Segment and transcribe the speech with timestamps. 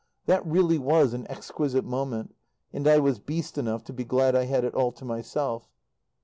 [0.25, 2.33] That really was an exquisite moment,
[2.73, 5.69] and I was beast enough to be glad I had it all to myself.